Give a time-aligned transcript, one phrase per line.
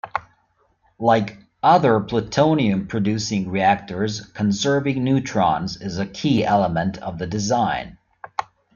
[0.97, 7.99] Like other plutonium-producing reactors, conserving neutrons is a key element of the design.